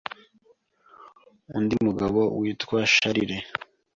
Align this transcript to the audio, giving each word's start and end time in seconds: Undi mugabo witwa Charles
Undi 1.57 1.75
mugabo 1.87 2.21
witwa 2.39 2.79
Charles 2.93 3.43